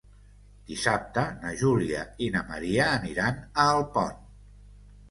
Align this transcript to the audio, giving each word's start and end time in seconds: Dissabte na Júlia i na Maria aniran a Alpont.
Dissabte 0.69 1.25
na 1.43 1.53
Júlia 1.61 2.01
i 2.27 2.31
na 2.39 2.43
Maria 2.51 2.89
aniran 2.97 3.39
a 3.39 3.69
Alpont. 3.79 4.27